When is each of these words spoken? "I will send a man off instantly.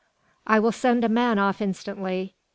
"I 0.47 0.57
will 0.59 0.71
send 0.71 1.03
a 1.03 1.09
man 1.09 1.37
off 1.37 1.61
instantly. 1.61 2.33